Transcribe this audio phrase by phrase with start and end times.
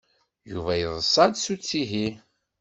[0.51, 2.07] Yuba yeḍsa-d s uttihi.